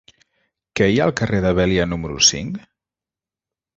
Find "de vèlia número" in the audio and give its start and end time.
1.47-2.19